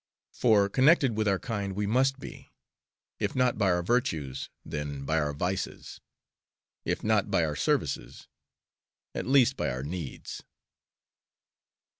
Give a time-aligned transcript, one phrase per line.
[0.33, 2.49] For connected with our kind we must be;
[3.19, 6.01] if not by our virtues, then by our vices,
[6.83, 8.27] if not by our services,
[9.13, 10.41] at least by our needs.